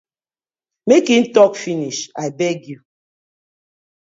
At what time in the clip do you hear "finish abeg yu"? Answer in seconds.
1.63-2.79